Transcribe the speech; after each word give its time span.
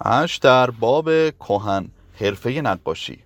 اش 0.00 0.36
در 0.36 0.70
باب 0.70 1.30
کهن 1.30 1.88
حرفه 2.20 2.50
نقاشی. 2.50 3.24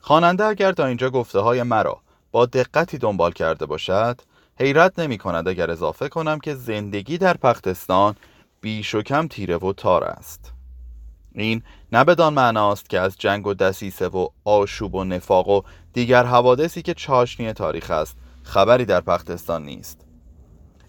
خواننده 0.00 0.44
اگر 0.44 0.72
تا 0.72 0.86
اینجا 0.86 1.10
گفته 1.10 1.38
های 1.40 1.62
مرا 1.62 2.00
با 2.32 2.46
دقتی 2.46 2.98
دنبال 2.98 3.32
کرده 3.32 3.66
باشد 3.66 4.20
حیرت 4.60 4.98
نمی 4.98 5.18
کند 5.18 5.48
اگر 5.48 5.70
اضافه 5.70 6.08
کنم 6.08 6.38
که 6.38 6.54
زندگی 6.54 7.18
در 7.18 7.36
پختستان 7.36 8.16
بیش 8.60 8.94
و 8.94 9.02
کم 9.02 9.28
تیره 9.28 9.56
و 9.56 9.72
تار 9.72 10.04
است. 10.04 10.52
این 11.34 11.62
نه 11.92 12.04
بدان 12.04 12.34
معناست 12.34 12.90
که 12.90 13.00
از 13.00 13.16
جنگ 13.18 13.46
و 13.46 13.54
دسیسه 13.54 14.08
و 14.08 14.28
آشوب 14.44 14.94
و 14.94 15.04
نفاق 15.04 15.48
و 15.48 15.62
دیگر 15.92 16.24
حوادثی 16.24 16.82
که 16.82 16.94
چاشنی 16.94 17.52
تاریخ 17.52 17.90
است 17.90 18.16
خبری 18.42 18.84
در 18.84 19.00
پختستان 19.00 19.64
نیست. 19.64 20.05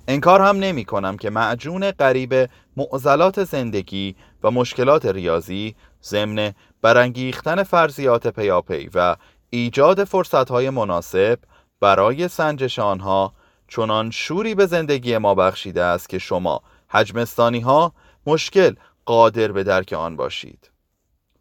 انکار 0.10 0.42
هم 0.42 0.58
نمی 0.58 0.86
کنم 0.86 1.18
که 1.18 1.30
معجون 1.30 1.92
قریب 1.92 2.50
معضلات 2.78 3.44
زندگی 3.44 4.16
و 4.44 4.52
مشکلات 4.52 5.06
ریاضی 5.06 5.76
ضمن 6.04 6.54
برانگیختن 6.82 7.64
فرضیات 7.64 8.28
پیاپی 8.28 8.90
و 8.94 9.16
ایجاد 9.50 10.04
فرصتهای 10.04 10.70
مناسب 10.70 11.40
برای 11.80 12.28
سنجش 12.28 12.80
آنها 12.80 13.34
چنان 13.68 14.12
شوری 14.12 14.56
به 14.56 14.66
زندگی 14.66 15.18
ما 15.18 15.36
بخشیده 15.36 15.84
است 15.84 16.10
که 16.10 16.20
شما 16.20 16.62
حجمستانی 16.90 17.60
ها 17.60 17.94
مشکل 18.26 18.76
قادر 19.06 19.52
به 19.52 19.64
درک 19.64 19.94
آن 19.94 20.16
باشید. 20.16 20.72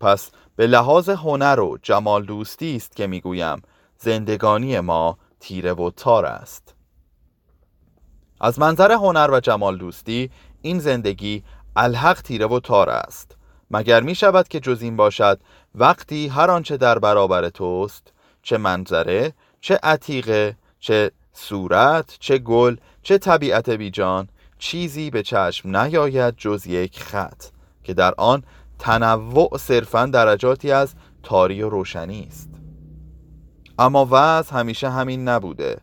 پس 0.00 0.30
به 0.56 0.66
لحاظ 0.66 1.08
هنر 1.08 1.60
و 1.60 1.78
جمال 1.82 2.24
دوستی 2.24 2.76
است 2.76 2.96
که 2.96 3.06
می‌گویم 3.06 3.62
زندگانی 3.98 4.80
ما 4.80 5.18
تیره 5.40 5.72
و 5.72 5.90
تار 5.90 6.26
است. 6.26 6.75
از 8.40 8.58
منظر 8.58 8.92
هنر 8.92 9.30
و 9.32 9.40
جمال 9.40 9.78
دوستی 9.78 10.30
این 10.62 10.78
زندگی 10.78 11.42
الحق 11.76 12.20
تیره 12.20 12.46
و 12.46 12.60
تار 12.60 12.90
است. 12.90 13.36
مگر 13.70 14.00
می 14.00 14.14
شود 14.14 14.48
که 14.48 14.60
جز 14.60 14.82
این 14.82 14.96
باشد 14.96 15.40
وقتی 15.74 16.28
هر 16.28 16.50
آنچه 16.50 16.76
در 16.76 16.98
برابر 16.98 17.48
توست 17.48 18.12
چه 18.42 18.58
منظره 18.58 19.32
چه 19.60 19.78
عتیقه 19.82 20.56
چه 20.80 21.10
صورت 21.32 22.16
چه 22.20 22.38
گل 22.38 22.76
چه 23.02 23.18
طبیعت 23.18 23.70
بیجان 23.70 24.28
چیزی 24.58 25.10
به 25.10 25.22
چشم 25.22 25.76
نیاید 25.76 26.34
جز 26.36 26.66
یک 26.66 27.00
خط 27.02 27.44
که 27.84 27.94
در 27.94 28.14
آن 28.18 28.42
تنوع 28.78 29.58
صرفا 29.58 30.06
درجاتی 30.06 30.72
از 30.72 30.94
تاری 31.22 31.62
و 31.62 31.68
روشنی 31.68 32.26
است. 32.30 32.50
اما 33.78 34.08
وضع 34.10 34.54
همیشه 34.54 34.90
همین 34.90 35.28
نبوده. 35.28 35.80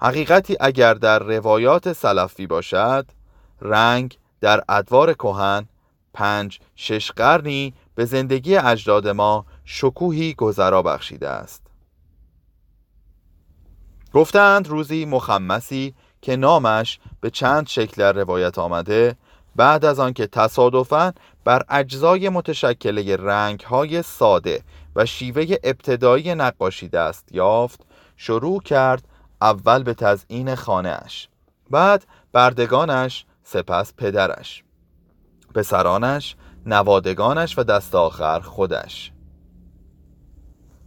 حقیقتی 0.00 0.56
اگر 0.60 0.94
در 0.94 1.18
روایات 1.18 1.92
سلفی 1.92 2.46
باشد 2.46 3.06
رنگ 3.60 4.18
در 4.40 4.64
ادوار 4.68 5.14
کهن 5.14 5.68
پنج 6.14 6.60
شش 6.76 7.12
قرنی 7.12 7.74
به 7.94 8.04
زندگی 8.04 8.56
اجداد 8.56 9.08
ما 9.08 9.46
شکوهی 9.64 10.34
گذرا 10.34 10.82
بخشیده 10.82 11.28
است. 11.28 11.62
گفتند 14.14 14.68
روزی 14.68 15.04
مخمسی 15.04 15.94
که 16.22 16.36
نامش 16.36 16.98
به 17.20 17.30
چند 17.30 17.66
شکل 17.66 17.94
در 17.96 18.12
روایت 18.12 18.58
آمده 18.58 19.16
بعد 19.56 19.84
از 19.84 20.00
آنکه 20.00 20.26
تصادفاً 20.26 21.12
بر 21.44 21.62
اجزای 21.68 22.28
متشکله 22.28 23.16
رنگ 23.16 23.60
های 23.60 24.02
ساده 24.02 24.62
و 24.96 25.06
شیوه 25.06 25.56
ابتدایی 25.64 26.34
نقاشی 26.34 26.88
دست 26.88 27.28
یافت 27.32 27.80
شروع 28.16 28.62
کرد 28.62 29.08
اول 29.42 29.82
به 29.82 29.94
تزئین 29.94 30.54
خانهاش. 30.54 31.28
بعد 31.70 32.06
بردگانش 32.32 33.26
سپس 33.42 33.94
پدرش. 33.94 34.64
پسرانش 35.54 36.36
نوادگانش 36.66 37.58
و 37.58 37.62
دست 37.62 37.94
آخر 37.94 38.40
خودش. 38.40 39.12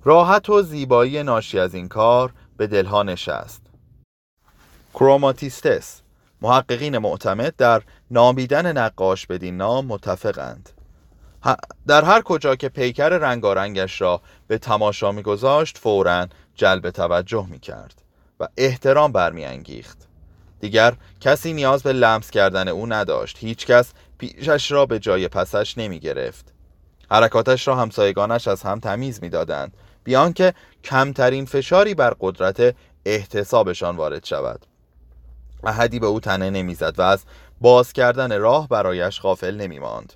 راحت 0.03 0.49
و 0.49 0.61
زیبایی 0.61 1.23
ناشی 1.23 1.59
از 1.59 1.73
این 1.73 1.88
کار 1.88 2.33
به 2.57 2.67
دلها 2.67 3.03
نشست. 3.03 3.61
کروماتیستس 4.94 6.01
محققین 6.41 6.97
معتمد 6.97 7.56
در 7.56 7.81
نامیدن 8.11 8.78
نقاش 8.78 9.28
بدین 9.28 9.57
نام 9.57 9.85
متفقند. 9.85 10.69
در 11.88 12.03
هر 12.03 12.22
کجا 12.22 12.56
که 12.56 12.69
پیکر 12.69 13.09
رنگارنگش 13.09 14.01
را 14.01 14.22
به 14.47 14.57
تماشا 14.57 15.11
میگذاشت 15.11 15.78
فورا 15.78 16.28
جلب 16.56 16.90
توجه 16.90 17.47
می 17.50 17.59
کرد 17.59 18.00
و 18.41 18.47
احترام 18.57 19.12
برمیانگیخت. 19.12 20.07
دیگر 20.59 20.94
کسی 21.22 21.53
نیاز 21.53 21.84
به 21.84 21.94
لمس 21.94 22.31
کردن 22.31 22.68
او 22.68 22.85
نداشت. 22.85 23.38
هیچ 23.40 23.66
کس 23.66 23.94
پیشش 24.18 24.72
را 24.72 24.85
به 24.85 25.00
جای 25.00 25.28
پسش 25.28 25.78
نمی 25.78 26.00
گرفت 26.00 26.53
حرکاتش 27.12 27.68
را 27.68 27.75
همسایگانش 27.75 28.47
از 28.47 28.62
هم 28.62 28.79
تمیز 28.79 29.22
می‌دادند. 29.22 29.74
بیان 30.03 30.34
که 30.34 30.53
کمترین 30.84 31.46
فشاری 31.46 31.94
بر 31.94 32.13
قدرت 32.19 32.75
احتسابشان 33.06 33.96
وارد 33.96 34.25
شود. 34.25 34.66
احدی 35.63 36.00
به 36.00 36.08
او 36.08 36.19
تنه 36.19 36.50
نمی‌زد 36.50 37.00
و 37.00 37.02
از 37.02 37.23
باز 37.62 37.94
کردن 37.94 38.40
راه 38.40 38.68
برایش 38.68 39.22
غافل 39.22 39.56
نمی 39.56 39.79
ماند. 39.79 40.13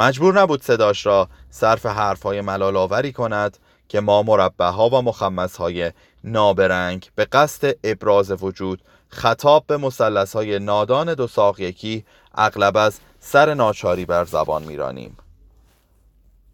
مجبور 0.00 0.40
نبود 0.40 0.62
صداش 0.62 1.06
را 1.06 1.28
صرف 1.50 1.86
حرفهای 1.86 2.40
ملالاوری 2.40 3.12
کند 3.12 3.58
که 3.88 4.00
ما 4.00 4.22
مربع 4.22 4.68
ها 4.68 4.88
و 4.88 5.02
مخمس 5.02 5.56
های 5.56 5.92
نابرنگ 6.24 7.10
به 7.14 7.24
قصد 7.24 7.74
ابراز 7.84 8.30
وجود 8.30 8.82
خطاب 9.08 9.64
به 9.66 9.76
مسلس 9.76 10.36
های 10.36 10.58
نادان 10.58 11.14
دو 11.14 11.26
ساق 11.26 11.60
یکی 11.60 12.04
اغلب 12.34 12.76
از 12.76 12.98
سر 13.18 13.54
ناچاری 13.54 14.04
بر 14.04 14.24
زبان 14.24 14.62
میرانیم. 14.62 15.16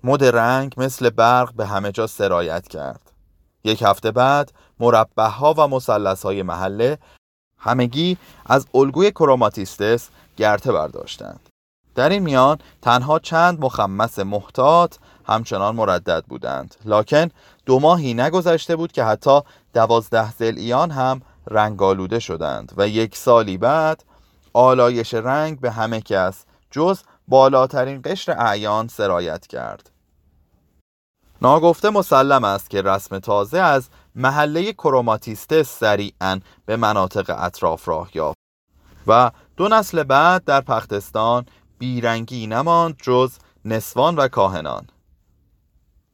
مد 0.04 0.24
رنگ 0.24 0.74
مثل 0.76 1.10
برق 1.10 1.54
به 1.54 1.66
همه 1.66 1.92
جا 1.92 2.06
سرایت 2.06 2.68
کرد. 2.68 3.12
یک 3.64 3.82
هفته 3.82 4.10
بعد 4.10 4.52
مربع 4.80 5.26
ها 5.26 5.54
و 5.58 5.68
مسلس 5.68 6.22
های 6.22 6.42
محله 6.42 6.98
همگی 7.58 8.16
از 8.46 8.66
الگوی 8.74 9.10
کروماتیستس 9.10 10.08
گرته 10.36 10.72
برداشتند. 10.72 11.55
در 11.96 12.08
این 12.08 12.22
میان 12.22 12.58
تنها 12.82 13.18
چند 13.18 13.60
مخمس 13.60 14.18
محتاط 14.18 14.96
همچنان 15.26 15.76
مردد 15.76 16.24
بودند. 16.28 16.74
لکن 16.84 17.30
دو 17.66 17.80
ماهی 17.80 18.14
نگذشته 18.14 18.76
بود 18.76 18.92
که 18.92 19.04
حتی 19.04 19.40
دوازده 19.74 20.32
زلیان 20.32 20.90
هم 20.90 21.22
رنگالوده 21.46 22.18
شدند 22.18 22.72
و 22.76 22.88
یک 22.88 23.16
سالی 23.16 23.58
بعد 23.58 24.04
آلایش 24.52 25.14
رنگ 25.14 25.60
به 25.60 25.70
همه 25.70 26.00
کس 26.00 26.44
جز 26.70 27.00
بالاترین 27.28 28.00
قشر 28.04 28.36
اعیان 28.38 28.88
سرایت 28.88 29.46
کرد. 29.46 29.90
ناگفته 31.42 31.90
مسلم 31.90 32.44
است 32.44 32.70
که 32.70 32.82
رسم 32.82 33.18
تازه 33.18 33.58
از 33.58 33.88
محله 34.14 34.72
کروماتیستس 34.72 35.78
سریعا 35.78 36.40
به 36.66 36.76
مناطق 36.76 37.34
اطراف 37.38 37.88
راه 37.88 38.10
یافت 38.14 38.38
و 39.06 39.30
دو 39.56 39.68
نسل 39.68 40.02
بعد 40.02 40.44
در 40.44 40.60
پختستان 40.60 41.46
بیرنگی 41.78 42.46
نماند 42.46 42.96
جز 43.02 43.38
نسوان 43.64 44.16
و 44.16 44.28
کاهنان. 44.28 44.86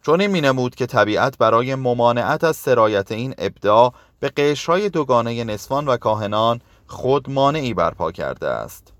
چون 0.02 0.20
این 0.20 0.30
مینمود 0.30 0.74
که 0.74 0.86
طبیعت 0.86 1.38
برای 1.38 1.74
ممانعت 1.74 2.44
از 2.44 2.56
سرایت 2.56 3.12
این 3.12 3.34
ابداع 3.38 3.94
به 4.20 4.28
قشرهای 4.28 4.88
دوگانه 4.88 5.44
نسوان 5.44 5.88
و 5.88 5.96
کاهنان 5.96 6.60
خود 6.86 7.30
مانعی 7.30 7.74
برپا 7.74 8.12
کرده 8.12 8.48
است. 8.48 8.92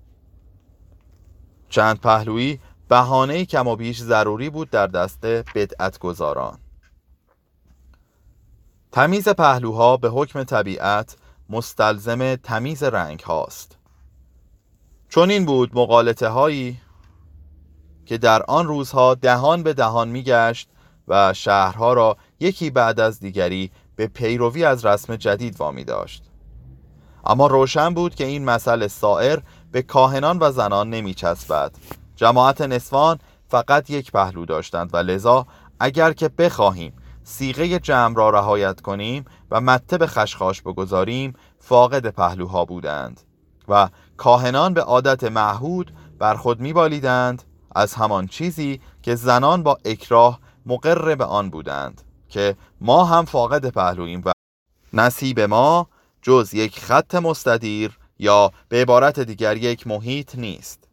چند 1.68 2.00
پهلویی 2.00 2.60
بهانه 2.88 3.44
کم 3.44 3.68
و 3.68 3.76
بیش 3.76 4.00
ضروری 4.00 4.50
بود 4.50 4.70
در 4.70 4.86
دست 4.86 5.26
بدعت 5.26 5.98
گذاران 5.98 6.58
تمیز 8.92 9.28
پهلوها 9.28 9.96
به 9.96 10.08
حکم 10.08 10.44
طبیعت 10.44 11.16
مستلزم 11.48 12.36
تمیز 12.36 12.82
رنگ 12.82 13.20
هاست. 13.20 13.78
چون 15.12 15.30
این 15.30 15.44
بود 15.44 15.70
مقالطه 15.74 16.28
هایی 16.28 16.80
که 18.06 18.18
در 18.18 18.42
آن 18.42 18.66
روزها 18.66 19.14
دهان 19.14 19.62
به 19.62 19.72
دهان 19.72 20.08
میگشت 20.08 20.68
و 21.08 21.34
شهرها 21.34 21.92
را 21.92 22.16
یکی 22.40 22.70
بعد 22.70 23.00
از 23.00 23.20
دیگری 23.20 23.70
به 23.96 24.06
پیروی 24.06 24.64
از 24.64 24.86
رسم 24.86 25.16
جدید 25.16 25.60
وامی 25.60 25.84
داشت. 25.84 26.24
اما 27.26 27.46
روشن 27.46 27.94
بود 27.94 28.14
که 28.14 28.24
این 28.24 28.44
مسئله 28.44 28.88
سائر 28.88 29.38
به 29.72 29.82
کاهنان 29.82 30.38
و 30.40 30.52
زنان 30.52 30.90
نمی 30.90 31.14
چسبد 31.14 31.72
جماعت 32.16 32.60
نسوان 32.60 33.18
فقط 33.48 33.90
یک 33.90 34.12
پهلو 34.12 34.44
داشتند 34.44 34.90
و 34.94 34.96
لذا 34.96 35.46
اگر 35.80 36.12
که 36.12 36.28
بخواهیم 36.28 36.92
سیغه 37.24 37.78
جمع 37.78 38.16
را 38.16 38.30
رهایت 38.30 38.80
کنیم 38.80 39.24
و 39.50 39.60
مته 39.60 39.98
به 39.98 40.06
خشخاش 40.06 40.62
بگذاریم 40.62 41.34
فاقد 41.58 42.06
پهلوها 42.06 42.64
بودند 42.64 43.20
و 43.68 43.88
کاهنان 44.22 44.74
به 44.74 44.82
عادت 44.82 45.24
معهود 45.24 45.92
بر 46.18 46.34
خود 46.34 46.60
میبالیدند 46.60 47.42
از 47.74 47.94
همان 47.94 48.26
چیزی 48.26 48.80
که 49.02 49.14
زنان 49.14 49.62
با 49.62 49.78
اکراه 49.84 50.40
مقر 50.66 51.14
به 51.14 51.24
آن 51.24 51.50
بودند 51.50 52.02
که 52.28 52.56
ما 52.80 53.04
هم 53.04 53.24
فاقد 53.24 53.70
پهلویم 53.70 54.22
و 54.24 54.32
نصیب 54.92 55.40
ما 55.40 55.88
جز 56.22 56.54
یک 56.54 56.78
خط 56.78 57.14
مستدیر 57.14 57.98
یا 58.18 58.52
به 58.68 58.82
عبارت 58.82 59.20
دیگر 59.20 59.56
یک 59.56 59.86
محیط 59.86 60.34
نیست. 60.34 60.88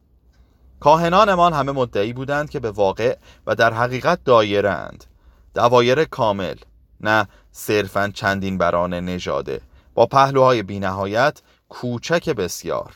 کاهنانمان 0.79 1.53
همه 1.53 1.71
مدعی 1.71 2.13
بودند 2.13 2.49
که 2.49 2.59
به 2.59 2.71
واقع 2.71 3.17
و 3.47 3.55
در 3.55 3.73
حقیقت 3.73 4.23
دایرند. 4.23 5.05
دوایر 5.53 6.05
کامل 6.05 6.55
نه 7.01 7.27
صرفا 7.51 8.11
چندین 8.13 8.57
بران 8.57 8.93
نژاده 8.93 9.61
با 9.93 10.05
پهلوهای 10.05 10.63
بینهایت 10.63 11.41
کوچک 11.69 12.29
بسیار. 12.29 12.93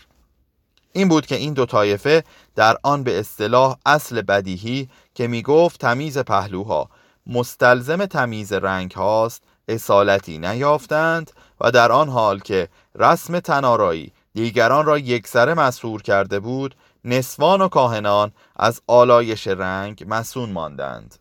این 0.94 1.08
بود 1.08 1.26
که 1.26 1.36
این 1.36 1.54
دو 1.54 1.66
طایفه 1.66 2.24
در 2.56 2.78
آن 2.84 3.04
به 3.04 3.20
اصطلاح 3.20 3.78
اصل 3.86 4.22
بدیهی 4.22 4.90
که 5.16 5.28
می 5.28 5.42
گفت 5.42 5.82
تمیز 5.82 6.18
پهلوها 6.18 6.90
مستلزم 7.28 8.06
تمیز 8.06 8.54
رنگ 8.54 8.92
هاست 8.92 9.44
اصالتی 9.68 10.38
نیافتند 10.38 11.32
و 11.62 11.72
در 11.72 11.92
آن 11.92 12.10
حال 12.10 12.40
که 12.40 12.70
رسم 12.96 13.40
تنارایی 13.40 14.12
دیگران 14.34 14.86
را 14.86 14.98
یکسره 14.98 15.54
مسهور 15.54 16.02
کرده 16.02 16.40
بود 16.40 16.76
نسوان 17.06 17.62
و 17.62 17.68
کاهنان 17.68 18.32
از 18.56 18.82
آلایش 18.88 19.48
رنگ 19.48 20.06
مسون 20.08 20.52
ماندند. 20.52 21.16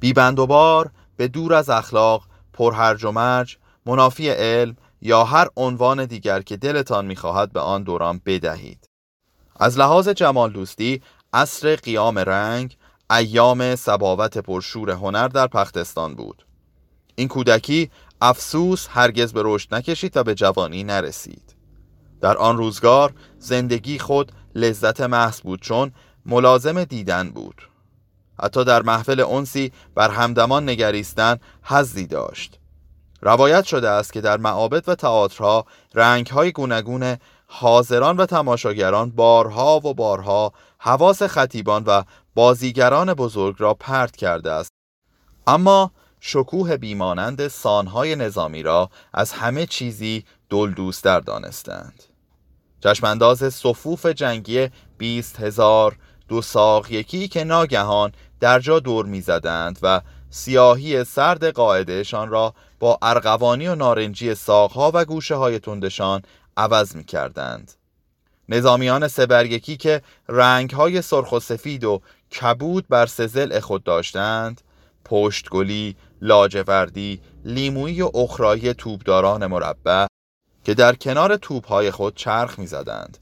بیبند 0.00 0.38
و 0.38 0.46
بار 0.46 0.90
به 1.16 1.28
دور 1.28 1.54
از 1.54 1.70
اخلاق 1.70 2.22
پرهرج 2.52 3.04
و 3.04 3.10
مرج 3.10 3.56
منافی 3.86 4.28
علم 4.28 4.76
یا 5.02 5.24
هر 5.24 5.48
عنوان 5.56 6.04
دیگر 6.04 6.42
که 6.42 6.56
دلتان 6.56 7.06
می‌خواهد 7.06 7.52
به 7.52 7.60
آن 7.60 7.82
دوران 7.82 8.20
بدهید. 8.26 8.88
از 9.56 9.78
لحاظ 9.78 10.08
جمال 10.08 10.52
دوستی 10.52 11.02
عصر 11.32 11.76
قیام 11.76 12.18
رنگ 12.18 12.76
ایام 13.10 13.74
سباوت 13.74 14.38
پرشور 14.38 14.90
هنر 14.90 15.28
در 15.28 15.46
پختستان 15.46 16.14
بود. 16.14 16.46
این 17.14 17.28
کودکی 17.28 17.90
افسوس 18.20 18.86
هرگز 18.90 19.32
به 19.32 19.42
رشد 19.44 19.74
نکشید 19.74 20.16
و 20.16 20.24
به 20.24 20.34
جوانی 20.34 20.84
نرسید. 20.84 21.54
در 22.20 22.36
آن 22.36 22.56
روزگار 22.56 23.12
زندگی 23.38 23.98
خود 23.98 24.32
لذت 24.54 25.00
محض 25.00 25.40
بود 25.40 25.60
چون 25.60 25.92
ملازم 26.26 26.84
دیدن 26.84 27.30
بود. 27.30 27.62
حتی 28.42 28.64
در 28.64 28.82
محفل 28.82 29.20
انسی 29.20 29.72
بر 29.94 30.10
همدمان 30.10 30.68
نگریستن 30.68 31.36
حزی 31.62 32.06
داشت. 32.06 32.58
روایت 33.26 33.64
شده 33.64 33.88
است 33.88 34.12
که 34.12 34.20
در 34.20 34.36
معابد 34.36 34.88
و 34.88 34.94
تئاترها 34.94 35.66
رنگهای 35.94 36.52
گونگون 36.52 37.16
حاضران 37.46 38.16
و 38.16 38.26
تماشاگران 38.26 39.10
بارها 39.10 39.80
و 39.84 39.94
بارها 39.94 40.52
حواس 40.78 41.22
خطیبان 41.22 41.84
و 41.86 42.02
بازیگران 42.34 43.14
بزرگ 43.14 43.56
را 43.58 43.74
پرت 43.74 44.16
کرده 44.16 44.52
است. 44.52 44.70
اما 45.46 45.90
شکوه 46.20 46.76
بیمانند 46.76 47.48
سانهای 47.48 48.16
نظامی 48.16 48.62
را 48.62 48.90
از 49.14 49.32
همه 49.32 49.66
چیزی 49.66 50.24
دلدوستر 50.50 51.20
دانستند. 51.20 52.02
چشمانداز 52.80 53.54
صفوف 53.54 54.06
جنگی 54.06 54.68
بیست 54.98 55.40
هزار 55.40 55.96
دو 56.28 56.42
ساق 56.42 56.90
یکی 56.90 57.28
که 57.28 57.44
ناگهان 57.44 58.12
در 58.40 58.60
جا 58.60 58.80
دور 58.80 59.06
می‌زدند 59.06 59.78
و 59.82 60.00
سیاهی 60.36 61.04
سرد 61.04 61.44
قاعدهشان 61.44 62.28
را 62.28 62.54
با 62.78 62.98
ارغوانی 63.02 63.68
و 63.68 63.74
نارنجی 63.74 64.34
ساقها 64.34 64.90
و 64.94 65.04
گوشه 65.04 65.34
های 65.34 65.58
تندشان 65.58 66.22
عوض 66.56 66.96
می 66.96 67.04
کردند. 67.04 67.72
نظامیان 68.48 69.08
سبرگکی 69.08 69.76
که 69.76 70.02
رنگ 70.28 70.70
های 70.70 71.02
سرخ 71.02 71.32
و 71.32 71.40
سفید 71.40 71.84
و 71.84 72.00
کبود 72.40 72.88
بر 72.88 73.06
سزل 73.06 73.60
خود 73.60 73.84
داشتند 73.84 74.60
پشتگلی، 75.04 75.96
لاجوردی، 76.22 77.20
لیمویی 77.44 78.02
و 78.02 78.10
اخرایی 78.14 78.74
توپداران 78.74 79.46
مربع 79.46 80.06
که 80.64 80.74
در 80.74 80.94
کنار 80.94 81.36
توپهای 81.36 81.90
خود 81.90 82.16
چرخ 82.16 82.58
می‌زدند. 82.58 83.18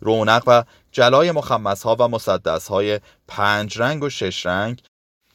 رونق 0.00 0.42
و 0.46 0.64
جلای 0.92 1.32
مخمسها 1.32 1.96
و 1.98 2.08
مسدسهای 2.08 3.00
پنج 3.28 3.80
رنگ 3.80 4.02
و 4.02 4.10
شش 4.10 4.46
رنگ 4.46 4.82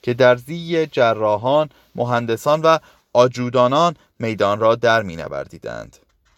که 0.10 0.14
در 0.14 0.36
زی 0.36 0.88
جراحان، 0.88 1.70
مهندسان 1.96 2.62
و 2.62 2.78
آجودانان 3.14 3.96
میدان 4.20 4.60
را 4.60 4.76
در 4.76 5.02
می 5.02 5.16
نوردیدند. 5.16 5.98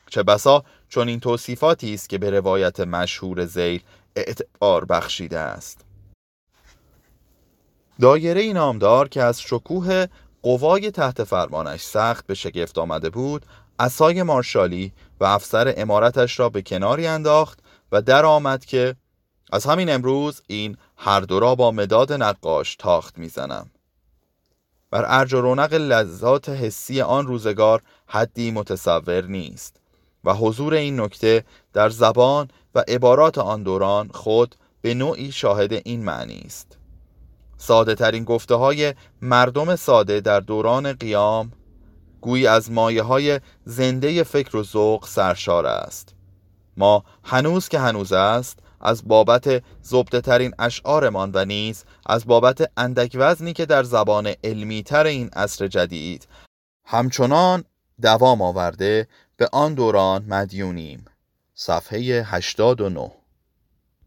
چه 0.09 0.23
بسا 0.23 0.63
چون 0.89 1.07
این 1.07 1.19
توصیفاتی 1.19 1.93
است 1.93 2.09
که 2.09 2.17
به 2.17 2.29
روایت 2.29 2.79
مشهور 2.79 3.45
زیل 3.45 3.81
اعتبار 4.15 4.85
بخشیده 4.85 5.39
است 5.39 5.85
دایره 8.01 8.53
نامدار 8.53 9.09
که 9.09 9.23
از 9.23 9.41
شکوه 9.41 10.05
قوای 10.41 10.91
تحت 10.91 11.23
فرمانش 11.23 11.81
سخت 11.81 12.27
به 12.27 12.33
شگفت 12.33 12.77
آمده 12.77 13.09
بود 13.09 13.45
اسای 13.79 14.23
مارشالی 14.23 14.91
و 15.19 15.25
افسر 15.25 15.73
امارتش 15.77 16.39
را 16.39 16.49
به 16.49 16.61
کناری 16.61 17.07
انداخت 17.07 17.59
و 17.91 18.01
در 18.01 18.25
آمد 18.25 18.65
که 18.65 18.95
از 19.51 19.65
همین 19.65 19.89
امروز 19.89 20.41
این 20.47 20.77
هر 21.03 21.19
دو 21.19 21.39
را 21.39 21.55
با 21.55 21.71
مداد 21.71 22.13
نقاش 22.13 22.75
تاخت 22.75 23.17
می‌زنم. 23.17 23.71
بر 24.91 25.05
ارج 25.07 25.33
و 25.33 25.41
رونق 25.41 25.73
لذات 25.73 26.49
حسی 26.49 27.01
آن 27.01 27.27
روزگار 27.27 27.81
حدی 28.07 28.51
متصور 28.51 29.25
نیست 29.25 29.79
و 30.23 30.33
حضور 30.33 30.73
این 30.73 30.99
نکته 30.99 31.43
در 31.73 31.89
زبان 31.89 32.47
و 32.75 32.83
عبارات 32.87 33.37
آن 33.37 33.63
دوران 33.63 34.09
خود 34.13 34.55
به 34.81 34.93
نوعی 34.93 35.31
شاهد 35.31 35.73
این 35.73 36.03
معنی 36.03 36.43
است. 36.45 36.77
ساده 37.57 37.95
ترین 37.95 38.23
گفته 38.23 38.55
های 38.55 38.93
مردم 39.21 39.75
ساده 39.75 40.19
در 40.19 40.39
دوران 40.39 40.93
قیام 40.93 41.51
گویی 42.21 42.47
از 42.47 42.71
مایه 42.71 43.03
های 43.03 43.39
زنده 43.65 44.23
فکر 44.23 44.57
و 44.57 44.63
ذوق 44.63 45.05
سرشار 45.05 45.65
است. 45.65 46.15
ما 46.77 47.03
هنوز 47.23 47.69
که 47.69 47.79
هنوز 47.79 48.13
است 48.13 48.59
از 48.81 49.07
بابت 49.07 49.63
زبده 49.81 50.21
ترین 50.21 50.53
اشعارمان 50.59 51.31
و 51.33 51.45
نیز 51.45 51.83
از 52.05 52.25
بابت 52.25 52.71
اندک 52.77 53.11
وزنی 53.15 53.53
که 53.53 53.65
در 53.65 53.83
زبان 53.83 54.33
علمی 54.43 54.83
تر 54.83 55.05
این 55.05 55.29
عصر 55.33 55.67
جدید. 55.67 56.27
همچنان 56.85 57.63
دوام 58.01 58.41
آورده 58.41 59.07
به 59.37 59.49
آن 59.53 59.73
دوران 59.73 60.25
مدیونیم. 60.25 61.05
صفحه 61.53 62.23
89 62.25 63.11